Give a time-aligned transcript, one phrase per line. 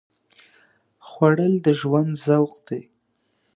[1.07, 2.81] خوړل د ژوند ذوق دی